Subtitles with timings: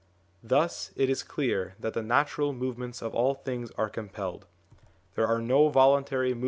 [0.41, 4.47] Thus it is clear that the natural movements of all things are compelled;
[5.13, 6.39] there are no voluntary move 1 i.